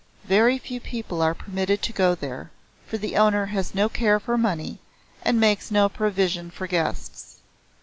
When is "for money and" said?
4.19-5.39